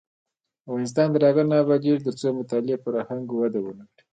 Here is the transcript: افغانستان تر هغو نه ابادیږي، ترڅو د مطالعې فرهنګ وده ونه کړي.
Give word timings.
افغانستان 0.67 1.07
تر 1.13 1.21
هغو 1.27 1.43
نه 1.51 1.55
ابادیږي، 1.63 2.01
ترڅو 2.05 2.27
د 2.31 2.37
مطالعې 2.39 2.77
فرهنګ 2.83 3.25
وده 3.31 3.59
ونه 3.63 3.85
کړي. 3.91 4.03